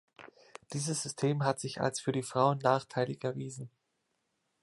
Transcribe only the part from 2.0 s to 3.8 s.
die Frauen nachteilig erwiesen.